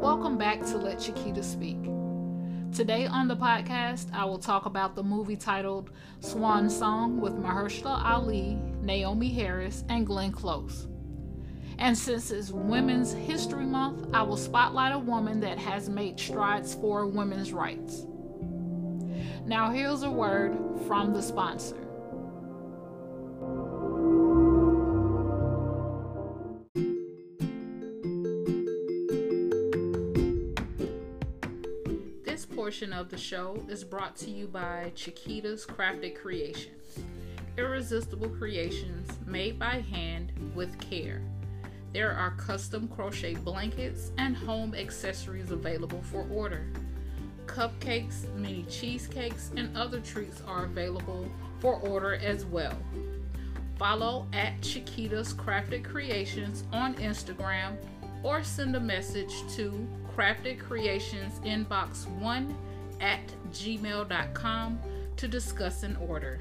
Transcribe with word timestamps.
Welcome 0.00 0.38
back 0.38 0.60
to 0.66 0.78
Let 0.78 1.00
Chiquita 1.00 1.42
Speak. 1.42 1.82
Today 2.72 3.06
on 3.06 3.26
the 3.26 3.34
podcast, 3.34 4.14
I 4.14 4.24
will 4.26 4.38
talk 4.38 4.64
about 4.64 4.94
the 4.94 5.02
movie 5.02 5.34
titled 5.34 5.90
Swan 6.20 6.70
Song 6.70 7.20
with 7.20 7.34
Mahershala 7.34 8.04
Ali, 8.04 8.56
Naomie 8.80 9.34
Harris, 9.34 9.82
and 9.88 10.06
Glenn 10.06 10.30
Close. 10.30 10.86
And 11.78 11.98
since 11.98 12.30
it's 12.30 12.52
Women's 12.52 13.12
History 13.12 13.66
Month, 13.66 14.06
I 14.14 14.22
will 14.22 14.36
spotlight 14.36 14.94
a 14.94 14.98
woman 15.00 15.40
that 15.40 15.58
has 15.58 15.88
made 15.88 16.20
strides 16.20 16.76
for 16.76 17.04
women's 17.08 17.52
rights. 17.52 18.06
Now, 19.46 19.72
here's 19.72 20.04
a 20.04 20.10
word 20.10 20.56
from 20.86 21.12
the 21.12 21.22
sponsor. 21.22 21.87
Portion 32.58 32.92
of 32.92 33.08
the 33.08 33.16
show 33.16 33.56
is 33.68 33.84
brought 33.84 34.16
to 34.16 34.32
you 34.32 34.48
by 34.48 34.90
Chiquita's 34.96 35.64
Crafted 35.64 36.16
Creations, 36.16 36.98
irresistible 37.56 38.28
creations 38.30 39.08
made 39.26 39.60
by 39.60 39.78
hand 39.78 40.32
with 40.56 40.76
care. 40.80 41.22
There 41.92 42.10
are 42.10 42.32
custom 42.32 42.88
crochet 42.88 43.36
blankets 43.36 44.10
and 44.18 44.36
home 44.36 44.74
accessories 44.74 45.52
available 45.52 46.02
for 46.02 46.26
order. 46.32 46.66
Cupcakes, 47.46 48.28
mini 48.34 48.64
cheesecakes, 48.64 49.52
and 49.56 49.76
other 49.76 50.00
treats 50.00 50.42
are 50.44 50.64
available 50.64 51.28
for 51.60 51.76
order 51.76 52.16
as 52.16 52.44
well. 52.44 52.76
Follow 53.78 54.26
at 54.32 54.60
Chiquita's 54.62 55.32
Crafted 55.32 55.84
Creations 55.84 56.64
on 56.72 56.94
Instagram 56.94 57.76
or 58.22 58.42
send 58.42 58.76
a 58.76 58.80
message 58.80 59.32
to 59.56 59.86
Crafted 60.16 60.58
Creations 60.58 61.38
Inbox 61.40 62.06
1 62.20 62.54
at 63.00 63.20
gmail.com 63.52 64.80
to 65.16 65.28
discuss 65.28 65.82
an 65.82 65.96
order. 65.96 66.40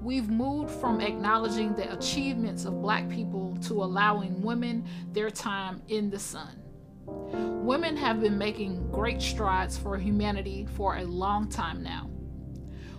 We've 0.00 0.30
moved 0.30 0.70
from 0.70 1.00
acknowledging 1.00 1.74
the 1.74 1.92
achievements 1.92 2.64
of 2.64 2.80
black 2.80 3.08
people 3.08 3.56
to 3.62 3.74
allowing 3.82 4.42
women 4.42 4.88
their 5.12 5.30
time 5.30 5.82
in 5.88 6.08
the 6.08 6.18
sun. 6.18 6.62
Women 7.06 7.96
have 7.96 8.20
been 8.20 8.38
making 8.38 8.90
great 8.90 9.20
strides 9.20 9.76
for 9.76 9.98
humanity 9.98 10.66
for 10.74 10.96
a 10.96 11.04
long 11.04 11.48
time 11.48 11.82
now. 11.82 12.10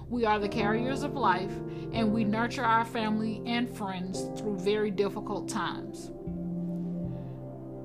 We 0.10 0.26
are 0.26 0.40
the 0.40 0.50
carriers 0.50 1.04
of 1.04 1.14
life, 1.14 1.52
and 1.94 2.12
we 2.12 2.24
nurture 2.24 2.64
our 2.64 2.84
family 2.84 3.44
and 3.46 3.70
friends 3.70 4.26
through 4.36 4.58
very 4.58 4.90
difficult 4.90 5.48
times. 5.48 6.10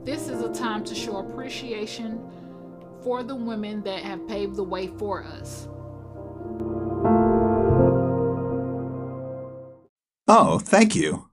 This 0.05 0.29
is 0.29 0.41
a 0.41 0.51
time 0.53 0.85
to 0.85 0.95
show 0.95 1.19
appreciation 1.19 2.19
for 3.03 3.23
the 3.23 3.37
women 3.37 3.83
that 3.83 4.03
have 4.03 4.27
paved 4.27 4.57
the 4.57 4.65
way 4.65 4.87
for 4.87 5.23
us. 5.23 5.69
Oh, 10.27 10.59
thank 10.59 10.97
you. 10.97 11.29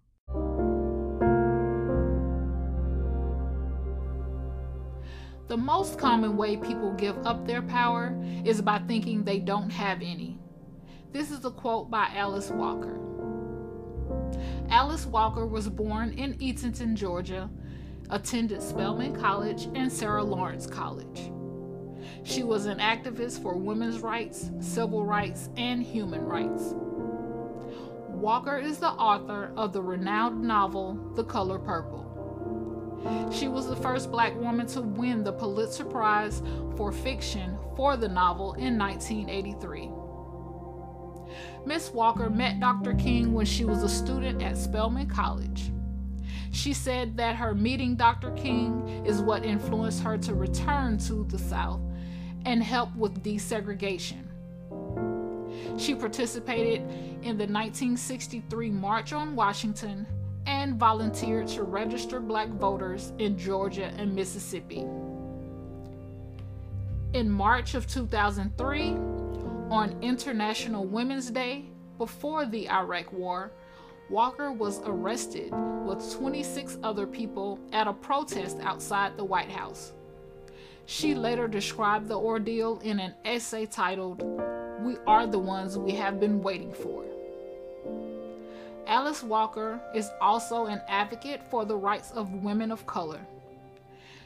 The 5.47 5.57
most 5.57 5.97
common 5.97 6.35
way 6.35 6.57
people 6.57 6.91
give 6.93 7.17
up 7.25 7.47
their 7.47 7.61
power 7.61 8.21
is 8.43 8.61
by 8.61 8.79
thinking 8.79 9.23
they 9.23 9.39
don't 9.39 9.69
have 9.69 10.01
any. 10.01 10.37
This 11.11 11.29
is 11.29 11.43
a 11.43 11.51
quote 11.51 11.91
by 11.91 12.09
Alice 12.15 12.49
Walker. 12.51 12.97
Alice 14.69 15.05
Walker 15.05 15.45
was 15.45 15.67
born 15.67 16.13
in 16.13 16.35
Eatonton, 16.35 16.93
Georgia, 16.93 17.49
attended 18.09 18.61
Spelman 18.61 19.13
College 19.13 19.67
and 19.75 19.91
Sarah 19.91 20.23
Lawrence 20.23 20.65
College. 20.65 21.31
She 22.23 22.43
was 22.43 22.65
an 22.65 22.77
activist 22.77 23.41
for 23.41 23.57
women's 23.57 23.99
rights, 23.99 24.51
civil 24.61 25.05
rights, 25.05 25.49
and 25.57 25.83
human 25.83 26.23
rights. 26.23 26.75
Walker 28.07 28.57
is 28.57 28.77
the 28.77 28.91
author 28.91 29.51
of 29.57 29.73
the 29.73 29.81
renowned 29.81 30.41
novel 30.41 30.93
The 31.15 31.25
Color 31.25 31.59
Purple. 31.59 32.07
She 33.33 33.49
was 33.49 33.67
the 33.67 33.75
first 33.75 34.11
black 34.11 34.33
woman 34.39 34.65
to 34.67 34.81
win 34.81 35.25
the 35.25 35.33
Pulitzer 35.33 35.83
Prize 35.83 36.41
for 36.77 36.93
fiction 36.93 37.57
for 37.75 37.97
the 37.97 38.07
novel 38.07 38.53
in 38.53 38.77
1983. 38.77 39.89
Miss 41.65 41.91
Walker 41.91 42.29
met 42.29 42.59
Dr. 42.59 42.93
King 42.95 43.33
when 43.33 43.45
she 43.45 43.65
was 43.65 43.83
a 43.83 43.89
student 43.89 44.41
at 44.41 44.57
Spelman 44.57 45.07
College. 45.07 45.71
She 46.51 46.73
said 46.73 47.15
that 47.17 47.35
her 47.35 47.53
meeting 47.53 47.95
Dr. 47.95 48.31
King 48.31 49.03
is 49.05 49.21
what 49.21 49.45
influenced 49.45 50.01
her 50.03 50.17
to 50.17 50.33
return 50.33 50.97
to 50.99 51.23
the 51.25 51.37
South 51.37 51.79
and 52.45 52.63
help 52.63 52.93
with 52.95 53.23
desegregation. 53.23 54.23
She 55.77 55.95
participated 55.95 56.81
in 57.21 57.37
the 57.37 57.47
1963 57.47 58.69
March 58.71 59.13
on 59.13 59.35
Washington 59.35 60.05
and 60.47 60.75
volunteered 60.75 61.47
to 61.49 61.63
register 61.63 62.19
black 62.19 62.49
voters 62.49 63.13
in 63.19 63.37
Georgia 63.37 63.93
and 63.97 64.13
Mississippi. 64.13 64.85
In 67.13 67.29
March 67.29 67.75
of 67.75 67.87
2003, 67.87 68.95
on 69.71 69.95
International 70.01 70.83
Women's 70.83 71.31
Day, 71.31 71.63
before 71.97 72.45
the 72.45 72.69
Iraq 72.69 73.13
War, 73.13 73.53
Walker 74.09 74.51
was 74.51 74.81
arrested 74.83 75.53
with 75.85 76.13
26 76.13 76.77
other 76.83 77.07
people 77.07 77.57
at 77.71 77.87
a 77.87 77.93
protest 77.93 78.57
outside 78.61 79.15
the 79.15 79.23
White 79.23 79.49
House. 79.49 79.93
She 80.87 81.15
later 81.15 81.47
described 81.47 82.09
the 82.09 82.17
ordeal 82.17 82.79
in 82.79 82.99
an 82.99 83.13
essay 83.23 83.65
titled, 83.65 84.21
We 84.81 84.97
Are 85.07 85.25
the 85.25 85.39
Ones 85.39 85.77
We 85.77 85.91
Have 85.93 86.19
Been 86.19 86.43
Waiting 86.43 86.73
For. 86.73 87.05
Alice 88.87 89.23
Walker 89.23 89.79
is 89.95 90.09
also 90.19 90.65
an 90.65 90.81
advocate 90.89 91.41
for 91.49 91.63
the 91.63 91.77
rights 91.77 92.11
of 92.11 92.43
women 92.43 92.73
of 92.73 92.85
color. 92.85 93.21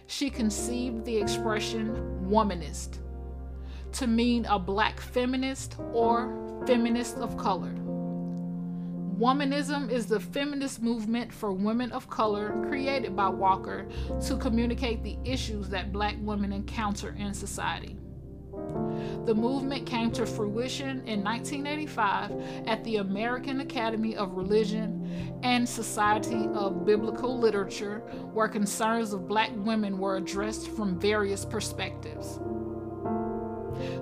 She 0.07 0.31
conceived 0.31 1.05
the 1.05 1.17
expression 1.17 2.25
womanist 2.27 2.97
to 3.95 4.07
mean 4.07 4.45
a 4.45 4.59
black 4.59 4.99
feminist 4.99 5.77
or 5.93 6.63
feminist 6.67 7.15
of 7.17 7.37
color. 7.37 7.73
Womanism 9.17 9.89
is 9.89 10.07
the 10.07 10.19
feminist 10.19 10.81
movement 10.81 11.31
for 11.31 11.53
women 11.53 11.93
of 11.93 12.09
color 12.09 12.61
created 12.67 13.15
by 13.15 13.29
Walker 13.29 13.87
to 14.27 14.35
communicate 14.35 15.01
the 15.03 15.17
issues 15.23 15.69
that 15.69 15.93
black 15.93 16.15
women 16.19 16.51
encounter 16.51 17.15
in 17.17 17.33
society. 17.33 17.95
The 19.25 19.33
movement 19.33 19.85
came 19.85 20.11
to 20.11 20.25
fruition 20.25 21.07
in 21.07 21.23
1985 21.23 22.67
at 22.67 22.83
the 22.83 22.97
American 22.97 23.61
Academy 23.61 24.17
of 24.17 24.33
Religion 24.33 25.39
and 25.43 25.67
Society 25.67 26.49
of 26.53 26.85
Biblical 26.85 27.37
Literature, 27.39 27.99
where 28.33 28.49
concerns 28.49 29.13
of 29.13 29.29
black 29.29 29.51
women 29.55 29.97
were 29.97 30.17
addressed 30.17 30.67
from 30.67 30.99
various 30.99 31.45
perspectives. 31.45 32.39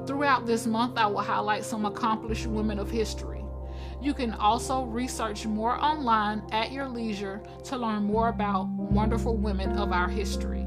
Throughout 0.05 0.45
this 0.45 0.67
month, 0.67 0.97
I 0.97 1.07
will 1.07 1.21
highlight 1.21 1.63
some 1.63 1.85
accomplished 1.85 2.45
women 2.45 2.77
of 2.77 2.91
history. 2.91 3.43
You 4.01 4.13
can 4.13 4.33
also 4.33 4.83
research 4.83 5.45
more 5.45 5.81
online 5.81 6.43
at 6.51 6.73
your 6.73 6.89
leisure 6.89 7.41
to 7.65 7.77
learn 7.77 8.03
more 8.03 8.27
about 8.27 8.67
wonderful 8.67 9.37
women 9.37 9.77
of 9.77 9.93
our 9.93 10.09
history. 10.09 10.62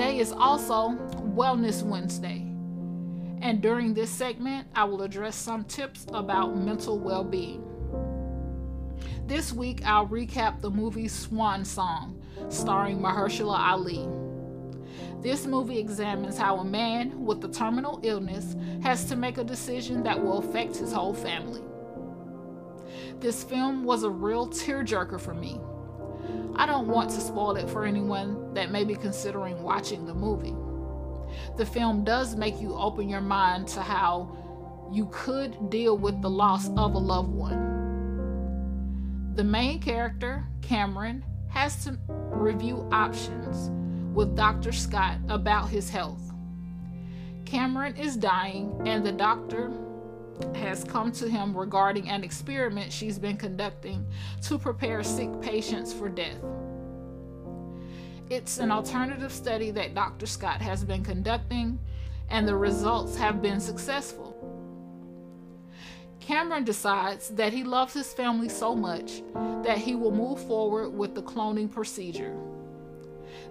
Today 0.00 0.18
is 0.18 0.32
also 0.32 0.92
Wellness 1.36 1.82
Wednesday. 1.82 2.38
And 3.42 3.60
during 3.60 3.92
this 3.92 4.08
segment, 4.08 4.66
I 4.74 4.84
will 4.84 5.02
address 5.02 5.36
some 5.36 5.64
tips 5.64 6.06
about 6.14 6.56
mental 6.56 6.98
well 6.98 7.22
being. 7.22 7.62
This 9.26 9.52
week, 9.52 9.82
I'll 9.84 10.08
recap 10.08 10.62
the 10.62 10.70
movie 10.70 11.06
Swan 11.06 11.66
Song, 11.66 12.18
starring 12.48 12.98
Mahershala 12.98 13.58
Ali. 13.58 14.08
This 15.20 15.44
movie 15.44 15.78
examines 15.78 16.38
how 16.38 16.56
a 16.56 16.64
man 16.64 17.26
with 17.26 17.44
a 17.44 17.48
terminal 17.48 18.00
illness 18.02 18.56
has 18.82 19.04
to 19.04 19.16
make 19.16 19.36
a 19.36 19.44
decision 19.44 20.02
that 20.04 20.18
will 20.18 20.38
affect 20.38 20.76
his 20.76 20.94
whole 20.94 21.12
family. 21.12 21.60
This 23.18 23.44
film 23.44 23.84
was 23.84 24.02
a 24.04 24.10
real 24.10 24.48
tearjerker 24.48 25.20
for 25.20 25.34
me. 25.34 25.60
I 26.56 26.66
don't 26.66 26.88
want 26.88 27.10
to 27.10 27.20
spoil 27.20 27.56
it 27.56 27.70
for 27.70 27.84
anyone 27.84 28.54
that 28.54 28.70
may 28.70 28.84
be 28.84 28.94
considering 28.94 29.62
watching 29.62 30.06
the 30.06 30.14
movie. 30.14 30.54
The 31.56 31.66
film 31.66 32.04
does 32.04 32.36
make 32.36 32.60
you 32.60 32.74
open 32.74 33.08
your 33.08 33.20
mind 33.20 33.68
to 33.68 33.80
how 33.80 34.36
you 34.92 35.08
could 35.12 35.70
deal 35.70 35.96
with 35.96 36.20
the 36.20 36.30
loss 36.30 36.68
of 36.70 36.94
a 36.94 36.98
loved 36.98 37.32
one. 37.32 39.32
The 39.36 39.44
main 39.44 39.80
character, 39.80 40.44
Cameron, 40.60 41.24
has 41.48 41.84
to 41.84 41.98
review 42.08 42.88
options 42.92 43.70
with 44.14 44.36
Dr. 44.36 44.72
Scott 44.72 45.18
about 45.28 45.68
his 45.68 45.88
health. 45.88 46.20
Cameron 47.44 47.96
is 47.96 48.16
dying, 48.16 48.80
and 48.84 49.04
the 49.04 49.12
doctor 49.12 49.70
has 50.56 50.84
come 50.84 51.12
to 51.12 51.28
him 51.28 51.56
regarding 51.56 52.08
an 52.08 52.24
experiment 52.24 52.92
she's 52.92 53.18
been 53.18 53.36
conducting 53.36 54.06
to 54.42 54.58
prepare 54.58 55.02
sick 55.02 55.28
patients 55.40 55.92
for 55.92 56.08
death. 56.08 56.38
It's 58.28 58.58
an 58.58 58.70
alternative 58.70 59.32
study 59.32 59.70
that 59.72 59.94
Dr. 59.94 60.26
Scott 60.26 60.60
has 60.62 60.84
been 60.84 61.02
conducting, 61.02 61.78
and 62.28 62.46
the 62.46 62.54
results 62.54 63.16
have 63.16 63.42
been 63.42 63.58
successful. 63.58 64.36
Cameron 66.20 66.62
decides 66.62 67.30
that 67.30 67.52
he 67.52 67.64
loves 67.64 67.92
his 67.92 68.12
family 68.12 68.48
so 68.48 68.76
much 68.76 69.22
that 69.64 69.78
he 69.78 69.96
will 69.96 70.12
move 70.12 70.40
forward 70.46 70.90
with 70.90 71.14
the 71.14 71.22
cloning 71.22 71.68
procedure. 71.68 72.36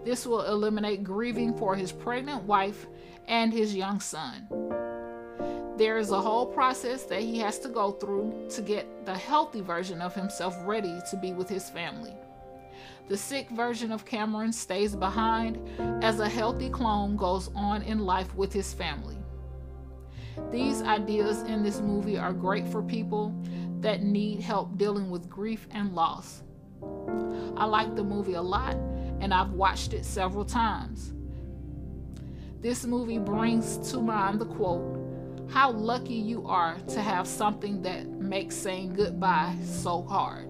This 0.06 0.26
will 0.26 0.44
eliminate 0.44 1.04
grieving 1.04 1.58
for 1.58 1.76
his 1.76 1.92
pregnant 1.92 2.44
wife 2.44 2.88
and 3.28 3.52
his 3.52 3.76
young 3.76 4.00
son. 4.00 4.48
There 5.80 5.98
is 5.98 6.12
a 6.12 6.20
whole 6.20 6.46
process 6.46 7.04
that 7.04 7.22
he 7.22 7.40
has 7.40 7.58
to 7.60 7.70
go 7.70 7.94
through 7.94 8.48
to 8.50 8.62
get 8.62 9.06
the 9.06 9.16
healthy 9.16 9.62
version 9.62 10.02
of 10.02 10.14
himself 10.14 10.54
ready 10.66 11.00
to 11.10 11.16
be 11.16 11.31
with 11.31 11.48
his 11.48 11.70
family. 11.70 12.14
The 13.08 13.16
sick 13.16 13.50
version 13.52 13.94
of 13.94 14.04
Cameron 14.04 14.52
stays 14.52 14.94
behind 14.94 15.58
as 16.04 16.20
a 16.20 16.28
healthy 16.28 16.70
clone 16.70 17.16
goes 17.16 17.50
on 17.56 17.81
in 17.84 18.00
life 18.00 18.36
with 18.36 18.52
his 18.52 18.74
family. 18.74 19.16
These 20.52 20.81
ideas 20.81 21.44
in 21.44 21.64
this 21.64 21.80
movie 21.80 22.18
are 22.18 22.34
great 22.34 22.68
for 22.68 22.84
people 22.84 23.34
that 23.80 24.04
need 24.04 24.42
help 24.42 24.78
dealing 24.78 25.10
with 25.10 25.30
grief 25.30 25.66
and 25.72 25.96
loss. 25.96 26.44
I 27.56 27.64
like 27.64 27.96
the 27.96 28.04
movie 28.04 28.34
a 28.34 28.42
lot 28.42 28.76
and 29.22 29.34
I've 29.34 29.52
watched 29.52 29.94
it 29.94 30.04
several 30.04 30.44
times. 30.44 31.14
This 32.60 32.84
movie 32.84 33.18
brings 33.18 33.78
to 33.92 34.02
mind 34.02 34.42
the 34.42 34.46
quote 34.46 34.99
how 35.50 35.72
lucky 35.72 36.13
you 36.13 36.46
are 36.48 36.78
to 36.88 37.01
have 37.01 37.28
something 37.28 37.81
that 37.81 38.07
makes 38.07 38.56
saying 38.56 38.94
goodbye 38.94 39.56
so 39.63 40.04
hard. 40.04 40.46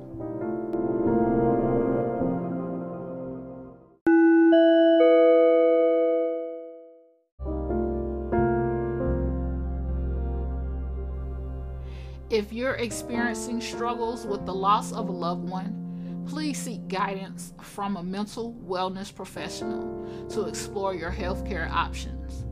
If 12.29 12.53
you're 12.53 12.75
experiencing 12.75 13.59
struggles 13.59 14.25
with 14.25 14.45
the 14.45 14.53
loss 14.53 14.91
of 14.91 15.09
a 15.09 15.11
loved 15.11 15.49
one, 15.49 16.25
please 16.27 16.59
seek 16.59 16.87
guidance 16.87 17.53
from 17.61 17.97
a 17.97 18.03
mental 18.03 18.53
wellness 18.65 19.13
professional 19.13 20.27
to 20.29 20.45
explore 20.45 20.93
your 20.93 21.11
healthcare 21.11 21.69
options. 21.71 22.45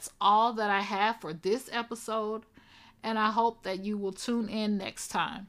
That's 0.00 0.12
all 0.18 0.54
that 0.54 0.70
I 0.70 0.80
have 0.80 1.20
for 1.20 1.34
this 1.34 1.68
episode, 1.70 2.44
and 3.02 3.18
I 3.18 3.30
hope 3.32 3.64
that 3.64 3.84
you 3.84 3.98
will 3.98 4.14
tune 4.14 4.48
in 4.48 4.78
next 4.78 5.08
time. 5.08 5.48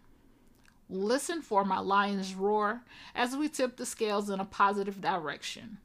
Listen 0.89 1.41
for 1.41 1.63
my 1.63 1.79
lion's 1.79 2.35
roar 2.35 2.81
as 3.15 3.33
we 3.33 3.47
tip 3.47 3.77
the 3.77 3.85
scales 3.85 4.29
in 4.29 4.41
a 4.41 4.45
positive 4.45 4.99
direction. 4.99 5.77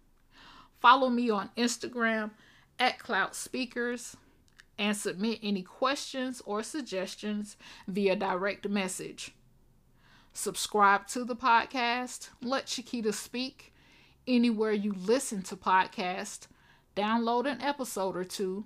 Follow 0.80 1.08
me 1.08 1.30
on 1.30 1.50
Instagram 1.56 2.32
at 2.76 2.98
Clout 2.98 3.36
Speakers 3.36 4.16
and 4.76 4.96
submit 4.96 5.38
any 5.44 5.62
questions 5.62 6.42
or 6.44 6.64
suggestions 6.64 7.56
via 7.86 8.16
direct 8.16 8.68
message. 8.68 9.32
Subscribe 10.32 11.06
to 11.06 11.22
the 11.22 11.36
podcast, 11.36 12.30
Let 12.42 12.66
Chiquita 12.66 13.12
Speak, 13.12 13.72
anywhere 14.26 14.72
you 14.72 14.92
listen 14.92 15.42
to 15.42 15.56
podcasts 15.56 16.48
download 16.96 17.46
an 17.46 17.60
episode 17.60 18.16
or 18.16 18.24
two, 18.24 18.64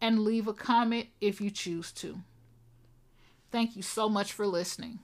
and 0.00 0.20
leave 0.20 0.46
a 0.46 0.52
comment 0.52 1.06
if 1.20 1.40
you 1.40 1.50
choose 1.50 1.92
to. 1.92 2.20
Thank 3.50 3.76
you 3.76 3.82
so 3.82 4.08
much 4.08 4.32
for 4.32 4.46
listening. 4.46 4.98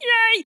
Yay! 0.00 0.44